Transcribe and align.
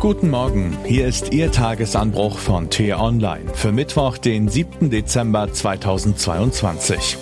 Guten 0.00 0.30
Morgen, 0.30 0.78
hier 0.84 1.08
ist 1.08 1.32
Ihr 1.32 1.50
Tagesanbruch 1.50 2.38
von 2.38 2.70
T-Online 2.70 3.52
für 3.52 3.72
Mittwoch, 3.72 4.16
den 4.16 4.48
7. 4.48 4.90
Dezember 4.90 5.52
2022. 5.52 7.16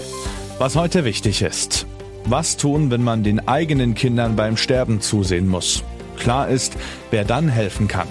Was 0.59 0.77
heute 0.77 1.07
wichtig 1.07 1.41
ist. 1.41 1.87
Was 2.27 2.59
tun, 2.59 2.91
wenn 2.91 3.03
man 3.03 3.23
den 3.23 3.49
eigenen 3.49 3.95
Kindern 3.95 4.37
beim 4.37 4.59
Sterben 4.59 5.01
zusehen 5.01 5.49
muss? 5.49 5.85
Klar 6.19 6.51
ist, 6.51 6.77
wer 7.11 7.25
dann 7.25 7.49
helfen 7.49 7.89
kann. 7.89 8.09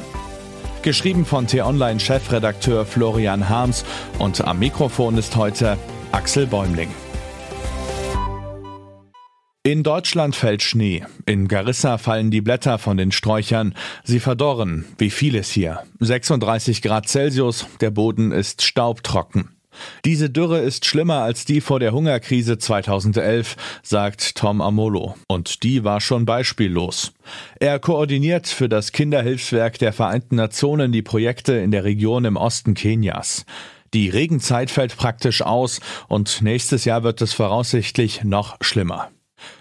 Geschrieben 0.81 1.25
von 1.25 1.45
T-Online-Chefredakteur 1.45 2.87
Florian 2.87 3.47
Harms 3.47 3.85
und 4.17 4.47
am 4.47 4.57
Mikrofon 4.57 5.19
ist 5.19 5.35
heute 5.35 5.77
Axel 6.11 6.47
Bäumling. 6.47 6.89
In 9.65 9.81
Deutschland 9.81 10.35
fällt 10.35 10.61
Schnee. 10.61 11.03
In 11.25 11.47
Garissa 11.47 11.97
fallen 11.97 12.29
die 12.29 12.41
Blätter 12.41 12.77
von 12.77 12.97
den 12.97 13.11
Sträuchern. 13.11 13.73
Sie 14.03 14.19
verdorren, 14.19 14.85
wie 14.99 15.09
vieles 15.09 15.49
hier. 15.49 15.79
36 15.99 16.83
Grad 16.83 17.09
Celsius, 17.09 17.65
der 17.81 17.89
Boden 17.89 18.31
ist 18.31 18.61
staubtrocken. 18.61 19.55
Diese 20.05 20.29
Dürre 20.29 20.59
ist 20.59 20.85
schlimmer 20.85 21.21
als 21.23 21.45
die 21.45 21.61
vor 21.61 21.79
der 21.79 21.93
Hungerkrise 21.93 22.59
2011, 22.59 23.55
sagt 23.81 24.35
Tom 24.35 24.61
Amolo. 24.61 25.15
Und 25.27 25.63
die 25.63 25.83
war 25.83 25.99
schon 25.99 26.27
beispiellos. 26.27 27.13
Er 27.59 27.79
koordiniert 27.79 28.45
für 28.45 28.69
das 28.69 28.91
Kinderhilfswerk 28.91 29.79
der 29.79 29.93
Vereinten 29.93 30.35
Nationen 30.35 30.91
die 30.91 31.01
Projekte 31.01 31.53
in 31.53 31.71
der 31.71 31.85
Region 31.85 32.25
im 32.25 32.35
Osten 32.35 32.75
Kenias. 32.75 33.47
Die 33.95 34.09
Regenzeit 34.09 34.69
fällt 34.69 34.95
praktisch 34.95 35.41
aus 35.41 35.79
und 36.07 36.43
nächstes 36.43 36.85
Jahr 36.85 37.01
wird 37.01 37.19
es 37.23 37.33
voraussichtlich 37.33 38.23
noch 38.23 38.57
schlimmer. 38.61 39.09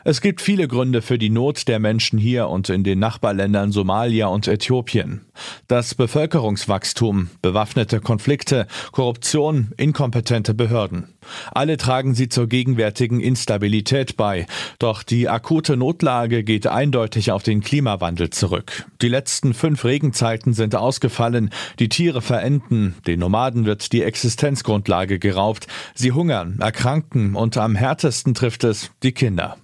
Es 0.06 0.20
gibt 0.20 0.42
viele 0.42 0.68
Gründe 0.68 1.00
für 1.00 1.16
die 1.16 1.30
Not 1.30 1.66
der 1.66 1.78
Menschen 1.78 2.18
hier 2.18 2.48
und 2.48 2.68
in 2.68 2.84
den 2.84 2.98
Nachbarländern 2.98 3.72
Somalia 3.72 4.26
und 4.26 4.46
Äthiopien. 4.46 5.22
Das 5.66 5.94
Bevölkerungswachstum, 5.94 7.30
bewaffnete 7.40 8.00
Konflikte, 8.00 8.66
Korruption, 8.92 9.72
inkompetente 9.78 10.52
Behörden. 10.52 11.08
Alle 11.52 11.78
tragen 11.78 12.14
sie 12.14 12.28
zur 12.28 12.48
gegenwärtigen 12.48 13.20
Instabilität 13.20 14.16
bei. 14.16 14.46
Doch 14.78 15.02
die 15.02 15.28
akute 15.28 15.76
Notlage 15.76 16.44
geht 16.44 16.66
eindeutig 16.66 17.32
auf 17.32 17.42
den 17.42 17.62
Klimawandel 17.62 18.30
zurück. 18.30 18.84
Die 19.00 19.08
letzten 19.08 19.54
fünf 19.54 19.84
Regenzeiten 19.84 20.52
sind 20.52 20.76
ausgefallen, 20.76 21.50
die 21.78 21.88
Tiere 21.88 22.20
verenden, 22.20 22.94
den 23.06 23.20
Nomaden 23.20 23.64
wird 23.64 23.92
die 23.92 24.02
Existenzgrundlage 24.02 25.18
geraubt, 25.18 25.66
sie 25.94 26.12
hungern, 26.12 26.58
erkranken 26.60 27.34
und 27.34 27.56
am 27.56 27.74
härtesten 27.74 28.34
trifft 28.34 28.64
es 28.64 28.90
die 29.02 29.12
Kinder. 29.12 29.56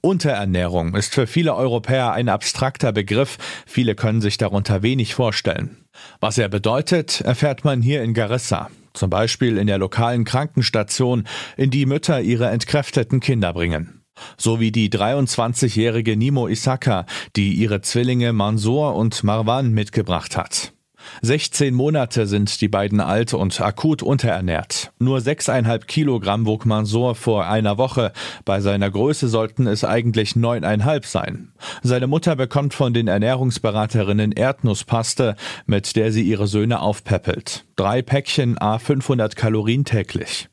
Unterernährung 0.00 0.94
ist 0.94 1.14
für 1.14 1.26
viele 1.26 1.54
Europäer 1.54 2.12
ein 2.12 2.28
abstrakter 2.28 2.92
Begriff, 2.92 3.38
viele 3.66 3.94
können 3.94 4.20
sich 4.20 4.36
darunter 4.36 4.82
wenig 4.82 5.14
vorstellen. 5.14 5.84
Was 6.20 6.38
er 6.38 6.48
bedeutet, 6.48 7.20
erfährt 7.20 7.64
man 7.64 7.82
hier 7.82 8.02
in 8.02 8.14
Garissa, 8.14 8.70
zum 8.92 9.10
Beispiel 9.10 9.58
in 9.58 9.66
der 9.66 9.78
lokalen 9.78 10.24
Krankenstation, 10.24 11.24
in 11.56 11.70
die 11.70 11.86
Mütter 11.86 12.20
ihre 12.20 12.50
entkräfteten 12.50 13.20
Kinder 13.20 13.52
bringen. 13.52 14.02
So 14.36 14.60
wie 14.60 14.70
die 14.70 14.90
23-jährige 14.90 16.16
Nimo 16.16 16.46
Isaka, 16.46 17.06
die 17.36 17.54
ihre 17.54 17.80
Zwillinge 17.80 18.32
Mansour 18.32 18.94
und 18.94 19.24
Marwan 19.24 19.72
mitgebracht 19.72 20.36
hat. 20.36 20.73
16 21.22 21.74
Monate 21.74 22.26
sind 22.26 22.60
die 22.60 22.68
beiden 22.68 23.00
alt 23.00 23.34
und 23.34 23.60
akut 23.60 24.02
unterernährt. 24.02 24.92
Nur 24.98 25.18
6,5 25.18 25.86
Kilogramm 25.86 26.46
wog 26.46 26.66
Mansour 26.66 27.14
vor 27.14 27.46
einer 27.46 27.78
Woche. 27.78 28.12
Bei 28.44 28.60
seiner 28.60 28.90
Größe 28.90 29.28
sollten 29.28 29.66
es 29.66 29.84
eigentlich 29.84 30.32
9,5 30.32 31.06
sein. 31.06 31.52
Seine 31.82 32.06
Mutter 32.06 32.36
bekommt 32.36 32.74
von 32.74 32.94
den 32.94 33.08
Ernährungsberaterinnen 33.08 34.32
Erdnusspaste, 34.32 35.36
mit 35.66 35.96
der 35.96 36.12
sie 36.12 36.22
ihre 36.22 36.46
Söhne 36.46 36.80
aufpäppelt. 36.80 37.64
Drei 37.76 38.02
Päckchen 38.02 38.58
a 38.58 38.78
500 38.78 39.36
Kalorien 39.36 39.84
täglich. 39.84 40.48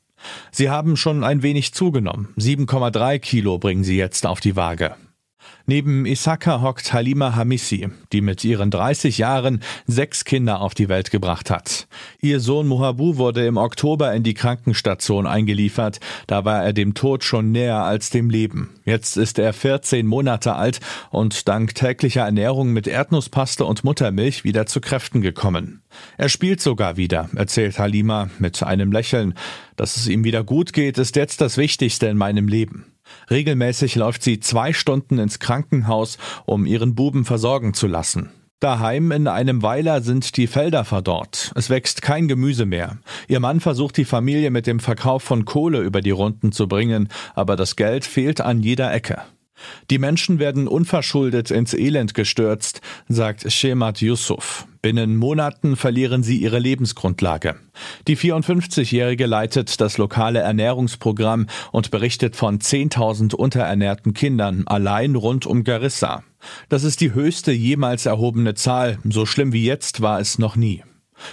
Sie 0.52 0.70
haben 0.70 0.98
schon 0.98 1.24
ein 1.24 1.44
wenig 1.44 1.74
zugenommen. 1.74 2.30
7,3 2.38 3.20
Kilo 3.20 3.58
bringen 3.58 3.84
sie 3.84 3.98
jetzt 3.98 4.26
auf 4.26 4.40
die 4.40 4.56
Waage. 4.56 4.96
Neben 5.66 6.06
Isaka 6.06 6.62
hockt 6.62 6.94
Halima 6.94 7.36
Hamissi, 7.36 7.90
die 8.12 8.22
mit 8.22 8.44
ihren 8.44 8.72
30 8.72 9.18
Jahren 9.18 9.62
sechs 9.86 10.26
Kinder 10.26 10.62
auf 10.62 10.74
die 10.74 10.90
Welt 10.90 11.12
gebracht 11.12 11.50
hat. 11.50 11.88
Ihr 12.22 12.40
Sohn 12.40 12.68
Mohabu 12.68 13.18
wurde 13.18 13.46
im 13.46 13.58
Oktober 13.58 14.14
in 14.14 14.24
die 14.24 14.34
Krankenstation 14.34 15.28
eingeliefert, 15.28 16.00
da 16.28 16.46
war 16.46 16.64
er 16.64 16.74
dem 16.74 16.94
Tod 16.94 17.24
schon 17.24 17.52
näher 17.52 17.84
als 17.84 18.10
dem 18.10 18.30
Leben. 18.30 18.72
Jetzt 18.86 19.18
ist 19.18 19.40
er 19.40 19.54
14 19.54 20.08
Monate 20.08 20.56
alt 20.56 20.80
und 21.12 21.48
dank 21.48 21.76
täglicher 21.76 22.24
Ernährung 22.24 22.74
mit 22.74 22.88
Erdnusspaste 22.88 23.66
und 23.66 23.84
Muttermilch 23.84 24.44
wieder 24.44 24.66
zu 24.66 24.82
Kräften 24.82 25.22
gekommen. 25.22 25.82
Er 26.18 26.30
spielt 26.30 26.62
sogar 26.62 26.98
wieder, 26.98 27.30
erzählt 27.36 27.80
Halima 27.80 28.30
mit 28.40 28.64
einem 28.64 28.92
Lächeln. 28.92 29.36
Dass 29.76 29.98
es 29.98 30.08
ihm 30.08 30.24
wieder 30.24 30.44
gut 30.44 30.74
geht, 30.74 30.98
ist 30.98 31.16
jetzt 31.16 31.42
das 31.42 31.58
Wichtigste 31.58 32.08
in 32.08 32.18
meinem 32.18 32.48
Leben. 32.48 32.91
Regelmäßig 33.30 33.96
läuft 33.96 34.24
sie 34.24 34.40
zwei 34.40 34.74
Stunden 34.74 35.20
ins 35.20 35.40
Krankenhaus, 35.40 36.18
um 36.46 36.66
ihren 36.66 36.96
Buben 36.96 37.26
versorgen 37.26 37.74
zu 37.74 37.88
lassen. 37.88 38.30
Daheim 38.62 39.12
in 39.12 39.28
einem 39.28 39.64
Weiler 39.64 40.02
sind 40.02 40.38
die 40.38 40.46
Felder 40.46 40.86
verdorrt. 40.86 41.52
Es 41.56 41.72
wächst 41.72 42.04
kein 42.04 42.28
Gemüse 42.28 42.68
mehr. 42.68 42.98
Ihr 43.28 43.40
Mann 43.40 43.60
versucht 43.60 43.98
die 43.98 44.06
Familie 44.06 44.52
mit 44.52 44.68
dem 44.68 44.80
Verkauf 44.80 45.24
von 45.24 45.46
Kohle 45.46 45.80
über 45.80 46.02
die 46.02 46.12
Runden 46.12 46.52
zu 46.52 46.68
bringen, 46.68 47.10
aber 47.34 47.56
das 47.56 47.76
Geld 47.76 48.06
fehlt 48.06 48.40
an 48.40 48.62
jeder 48.62 48.94
Ecke. 48.94 49.24
Die 49.90 49.98
Menschen 49.98 50.38
werden 50.38 50.68
unverschuldet 50.68 51.50
ins 51.50 51.74
Elend 51.74 52.14
gestürzt, 52.14 52.82
sagt 53.08 53.52
Shemat 53.52 54.00
Yusuf. 54.00 54.68
Binnen 54.82 55.16
Monaten 55.18 55.76
verlieren 55.76 56.24
sie 56.24 56.38
ihre 56.38 56.58
Lebensgrundlage. 56.58 57.56
Die 58.08 58.18
54-Jährige 58.18 59.28
leitet 59.28 59.80
das 59.80 60.00
lokale 60.00 60.40
Ernährungsprogramm 60.40 61.48
und 61.72 61.92
berichtet 61.92 62.36
von 62.36 62.60
10.000 62.60 63.36
unterernährten 63.36 64.14
Kindern 64.14 64.64
allein 64.66 65.16
rund 65.16 65.46
um 65.46 65.64
Garissa. 65.64 66.24
Das 66.70 66.84
ist 66.84 67.02
die 67.02 67.14
höchste 67.14 67.52
jemals 67.52 68.08
erhobene 68.08 68.56
Zahl. 68.56 68.98
So 69.04 69.28
schlimm 69.28 69.54
wie 69.54 69.66
jetzt 69.66 70.02
war 70.02 70.20
es 70.20 70.40
noch 70.40 70.56
nie. 70.56 70.84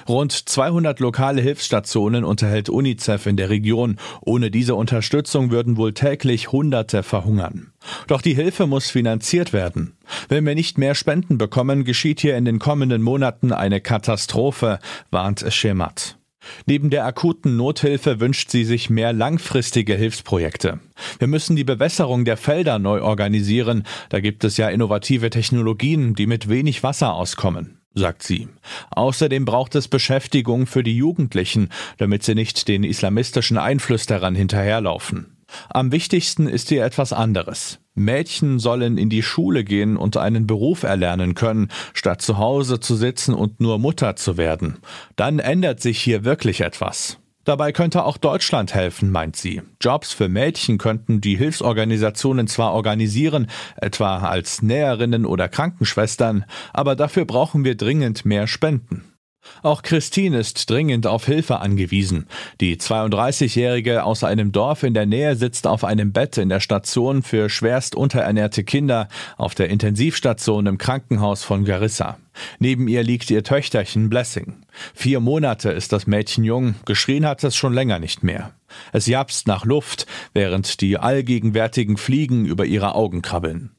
Rund 0.09 0.33
200 0.33 1.01
lokale 1.01 1.41
Hilfsstationen 1.41 2.25
unterhält 2.25 2.69
UNICEF 2.69 3.27
in 3.27 3.37
der 3.37 3.51
Region. 3.51 3.99
Ohne 4.21 4.51
diese 4.51 4.75
Unterstützung 4.75 5.51
würden 5.51 5.77
wohl 5.77 5.93
täglich 5.93 6.53
Hunderte 6.53 7.03
verhungern. 7.03 7.73
Doch 8.07 8.23
die 8.23 8.35
Hilfe 8.35 8.67
muss 8.67 8.91
finanziert 8.91 9.53
werden. 9.53 9.97
Wenn 10.29 10.47
wir 10.47 10.55
nicht 10.55 10.79
mehr 10.79 10.95
Spenden 10.95 11.39
bekommen, 11.39 11.85
geschieht 11.85 12.21
hier 12.21 12.37
in 12.37 12.45
den 12.45 12.59
kommenden 12.59 13.03
Monaten 13.03 13.53
eine 13.53 13.81
Katastrophe, 13.81 14.79
warnt 15.11 15.45
Schemat. 15.49 16.19
Neben 16.67 16.91
der 16.91 17.05
akuten 17.05 17.57
Nothilfe 17.57 18.21
wünscht 18.21 18.51
sie 18.51 18.65
sich 18.65 18.91
mehr 18.91 19.13
langfristige 19.13 19.95
Hilfsprojekte. 19.95 20.81
Wir 21.19 21.29
müssen 21.29 21.57
die 21.57 21.65
Bewässerung 21.65 22.25
der 22.25 22.37
Felder 22.37 22.79
neu 22.79 23.03
organisieren. 23.03 23.85
Da 24.09 24.21
gibt 24.21 24.45
es 24.45 24.57
ja 24.57 24.69
innovative 24.69 25.31
Technologien, 25.31 26.15
die 26.15 26.27
mit 26.27 26.49
wenig 26.49 26.83
Wasser 26.83 27.15
auskommen 27.15 27.78
sagt 27.99 28.23
sie. 28.23 28.49
Außerdem 28.91 29.45
braucht 29.45 29.75
es 29.75 29.89
Beschäftigung 29.89 30.67
für 30.67 30.83
die 30.83 30.97
Jugendlichen, 30.97 31.69
damit 31.99 32.23
sie 32.23 32.35
nicht 32.35 32.69
den 32.69 32.85
islamistischen 32.85 33.59
Einflüsterern 33.59 34.35
hinterherlaufen. 34.35 35.39
Am 35.71 35.93
wichtigsten 35.93 36.47
ist 36.47 36.69
hier 36.69 36.85
etwas 36.85 37.13
anderes. 37.13 37.81
Mädchen 37.95 38.59
sollen 38.59 38.97
in 38.99 39.11
die 39.11 39.23
Schule 39.23 39.65
gehen 39.65 39.97
und 39.97 40.17
einen 40.17 40.47
Beruf 40.47 40.83
erlernen 40.83 41.35
können, 41.35 41.69
statt 41.95 42.23
zu 42.23 42.39
Hause 42.39 42.81
zu 42.81 42.95
sitzen 42.97 43.35
und 43.35 43.61
nur 43.61 43.79
Mutter 43.79 44.17
zu 44.17 44.37
werden. 44.37 44.79
Dann 45.17 45.39
ändert 45.39 45.81
sich 45.81 46.01
hier 46.01 46.25
wirklich 46.25 46.61
etwas. 46.61 47.19
Dabei 47.49 47.73
könnte 47.73 48.05
auch 48.05 48.19
Deutschland 48.19 48.75
helfen, 48.75 49.11
meint 49.11 49.35
sie. 49.35 49.63
Jobs 49.81 50.13
für 50.13 50.29
Mädchen 50.29 50.77
könnten 50.77 51.23
die 51.23 51.35
Hilfsorganisationen 51.35 52.47
zwar 52.47 52.75
organisieren, 52.75 53.47
etwa 53.77 54.19
als 54.19 54.61
Näherinnen 54.61 55.25
oder 55.25 55.49
Krankenschwestern, 55.49 56.45
aber 56.75 56.95
dafür 56.95 57.25
brauchen 57.25 57.65
wir 57.65 57.75
dringend 57.75 58.27
mehr 58.27 58.49
Spenden. 58.49 59.15
Auch 59.63 59.83
Christine 59.83 60.39
ist 60.39 60.71
dringend 60.71 61.07
auf 61.07 61.27
Hilfe 61.27 61.61
angewiesen. 61.61 62.27
Die 62.61 62.77
32-Jährige 62.77 64.05
aus 64.05 64.25
einem 64.25 64.53
Dorf 64.53 64.83
in 64.83 64.95
der 64.95 65.07
Nähe 65.07 65.37
sitzt 65.37 65.67
auf 65.67 65.85
einem 65.85 66.13
Bett 66.13 66.39
in 66.39 66.49
der 66.49 66.61
Station 66.61 67.23
für 67.23 67.49
schwerst 67.49 67.95
unterernährte 67.95 68.65
Kinder 68.65 69.09
auf 69.37 69.55
der 69.55 69.69
Intensivstation 69.69 70.67
im 70.67 70.79
Krankenhaus 70.79 71.45
von 71.45 71.65
Garissa. 71.65 72.19
Neben 72.59 72.89
ihr 72.89 73.03
liegt 73.03 73.31
ihr 73.31 73.43
Töchterchen 73.43 74.09
Blessing. 74.09 74.55
Vier 74.95 75.21
Monate 75.21 75.71
ist 75.71 75.93
das 75.93 76.07
Mädchen 76.07 76.45
jung, 76.45 76.75
geschrien 76.85 77.27
hat 77.27 77.43
es 77.43 77.57
schon 77.57 77.75
länger 77.75 77.99
nicht 77.99 78.23
mehr. 78.23 78.53
Es 78.93 79.07
japst 79.07 79.47
nach 79.47 79.65
Luft, 79.65 80.07
während 80.35 80.81
die 80.81 80.99
allgegenwärtigen 80.99 81.97
Fliegen 81.97 82.45
über 82.45 82.65
ihre 82.65 82.95
Augen 82.95 83.23
krabbeln. 83.23 83.71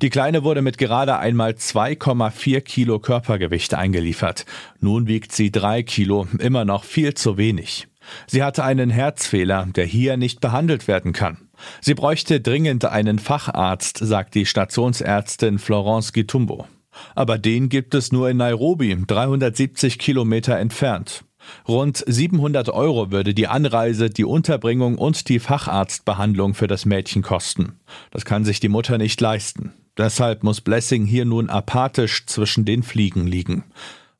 Die 0.00 0.10
Kleine 0.10 0.44
wurde 0.44 0.62
mit 0.62 0.78
gerade 0.78 1.18
einmal 1.18 1.52
2,4 1.52 2.60
Kilo 2.60 2.98
Körpergewicht 2.98 3.74
eingeliefert. 3.74 4.46
Nun 4.80 5.06
wiegt 5.06 5.32
sie 5.32 5.50
drei 5.50 5.82
Kilo, 5.82 6.26
immer 6.38 6.64
noch 6.64 6.84
viel 6.84 7.14
zu 7.14 7.36
wenig. 7.36 7.88
Sie 8.26 8.42
hatte 8.42 8.64
einen 8.64 8.90
Herzfehler, 8.90 9.66
der 9.74 9.84
hier 9.84 10.16
nicht 10.16 10.40
behandelt 10.40 10.88
werden 10.88 11.12
kann. 11.12 11.48
Sie 11.80 11.94
bräuchte 11.94 12.40
dringend 12.40 12.84
einen 12.84 13.18
Facharzt, 13.18 13.98
sagt 13.98 14.34
die 14.34 14.46
Stationsärztin 14.46 15.58
Florence 15.58 16.12
Gitumbo. 16.12 16.66
Aber 17.14 17.38
den 17.38 17.68
gibt 17.68 17.94
es 17.94 18.12
nur 18.12 18.28
in 18.28 18.36
Nairobi, 18.36 18.96
370 19.06 19.98
Kilometer 19.98 20.58
entfernt. 20.58 21.24
Rund 21.68 22.02
700 22.06 22.68
Euro 22.68 23.10
würde 23.10 23.34
die 23.34 23.48
Anreise, 23.48 24.10
die 24.10 24.24
Unterbringung 24.24 24.98
und 24.98 25.28
die 25.28 25.38
Facharztbehandlung 25.38 26.54
für 26.54 26.66
das 26.66 26.84
Mädchen 26.84 27.22
kosten. 27.22 27.80
Das 28.10 28.24
kann 28.24 28.44
sich 28.44 28.60
die 28.60 28.68
Mutter 28.68 28.98
nicht 28.98 29.20
leisten. 29.20 29.72
Deshalb 29.96 30.42
muss 30.42 30.60
Blessing 30.60 31.04
hier 31.04 31.24
nun 31.24 31.50
apathisch 31.50 32.26
zwischen 32.26 32.64
den 32.64 32.82
Fliegen 32.82 33.26
liegen. 33.26 33.64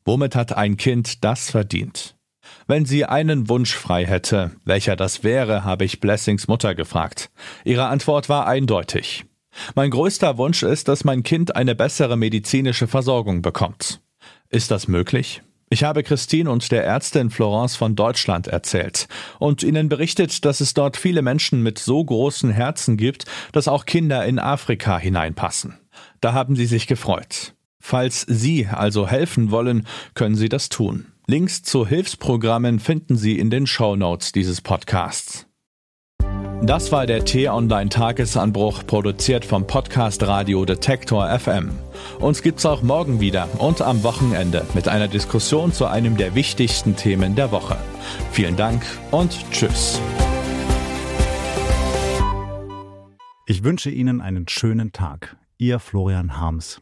Womit 0.05 0.35
hat 0.35 0.57
ein 0.57 0.77
Kind 0.77 1.25
das 1.25 1.51
verdient? 1.51 2.17
Wenn 2.67 2.85
sie 2.85 3.05
einen 3.05 3.49
Wunsch 3.49 3.75
frei 3.75 4.05
hätte, 4.05 4.53
welcher 4.65 4.97
das 4.97 5.25
wäre, 5.25 5.65
habe 5.65 5.85
ich 5.85 6.01
Blessings 6.01 6.49
Mutter 6.49 6.75
gefragt. 6.75 7.31
Ihre 7.65 7.87
Antwort 7.87 8.29
war 8.29 8.47
eindeutig. 8.47 9.25
Mein 9.75 9.91
größter 9.91 10.39
Wunsch 10.39 10.63
ist, 10.63 10.89
dass 10.89 11.05
mein 11.05 11.23
Kind 11.23 11.57
eine 11.57 11.75
bessere 11.75 12.17
medizinische 12.17 12.87
Versorgung 12.87 13.43
bekommt. 13.43 14.01
Ist 14.49 14.71
das 14.71 14.89
möglich? 14.89 15.43
Ich 15.73 15.85
habe 15.85 16.03
Christine 16.03 16.51
und 16.51 16.71
der 16.71 16.85
Ärztin 16.85 17.31
Florence 17.31 17.77
von 17.77 17.97
Deutschland 17.97 18.47
erzählt 18.47 19.09
und 19.39 19.63
ihnen 19.63 19.89
berichtet, 19.89 20.45
dass 20.45 20.61
es 20.61 20.75
dort 20.75 20.99
viele 20.99 21.23
Menschen 21.23 21.63
mit 21.63 21.79
so 21.79 22.05
großen 22.05 22.51
Herzen 22.51 22.99
gibt, 22.99 23.25
dass 23.53 23.69
auch 23.69 23.87
Kinder 23.87 24.23
in 24.27 24.39
Afrika 24.39 24.99
hineinpassen. 24.99 25.79
Da 26.21 26.35
haben 26.35 26.57
sie 26.57 26.67
sich 26.67 26.87
gefreut. 26.89 27.55
Falls 27.81 28.21
Sie 28.21 28.67
also 28.67 29.09
helfen 29.09 29.51
wollen, 29.51 29.87
können 30.13 30.35
Sie 30.35 30.51
das 30.51 30.69
tun. 30.69 31.07
Links 31.27 31.63
zu 31.63 31.87
Hilfsprogrammen 31.87 32.79
finden 32.79 33.17
Sie 33.17 33.39
in 33.39 33.49
den 33.49 33.67
Show 33.67 33.97
Notes 33.97 34.33
dieses 34.33 34.61
Podcasts. 34.61 35.47
Das 36.65 36.93
war 36.93 37.07
der 37.07 37.25
T-Online 37.25 37.91
Tagesanbruch, 37.91 38.87
produziert 38.87 39.45
vom 39.45 39.67
Podcast 39.67 40.23
Radio 40.23 40.65
Detektor 40.65 41.29
FM. 41.37 41.71
Uns 42.21 42.41
gibt's 42.41 42.65
auch 42.65 42.83
morgen 42.83 43.19
wieder 43.19 43.49
und 43.59 43.83
am 43.83 44.05
Wochenende 44.05 44.65
mit 44.73 44.87
einer 44.87 45.09
Diskussion 45.09 45.73
zu 45.73 45.87
einem 45.87 46.17
der 46.17 46.37
wichtigsten 46.37 46.95
Themen 46.95 47.35
der 47.35 47.51
Woche. 47.51 47.77
Vielen 48.31 48.55
Dank 48.55 48.85
und 49.11 49.37
tschüss. 49.51 50.01
Ich 53.47 53.65
wünsche 53.65 53.91
Ihnen 53.91 54.21
einen 54.21 54.47
schönen 54.49 54.93
Tag. 54.93 55.37
Ihr 55.59 55.81
Florian 55.81 56.39
Harms. 56.39 56.81